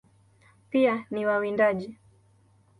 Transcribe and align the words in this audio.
Pia 0.69 1.05
ni 1.11 1.25
wawindaji. 1.25 1.97